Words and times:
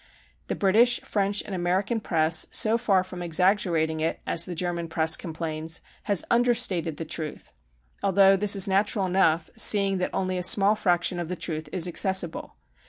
The 0.47 0.55
British, 0.55 0.99
French, 1.01 1.43
and 1.45 1.53
American 1.53 1.99
press, 1.99 2.47
so 2.49 2.75
far 2.75 3.03
from 3.03 3.21
exaggerating 3.21 3.99
it 3.99 4.19
(as 4.25 4.45
the 4.45 4.55
German 4.55 4.87
press 4.87 5.15
com 5.15 5.31
plains), 5.31 5.79
has 6.05 6.25
understated 6.31 6.97
the 6.97 7.05
truth, 7.05 7.53
although 8.01 8.35
this 8.35 8.55
is 8.55 8.67
natural 8.67 9.05
enough, 9.05 9.51
seeing 9.55 9.99
that 9.99 10.09
only 10.11 10.39
a 10.39 10.41
small 10.41 10.73
fraction 10.73 11.19
of 11.19 11.27
the 11.27 11.35
truth 11.35 11.69
is 11.71 11.87
accessible. 11.87 12.55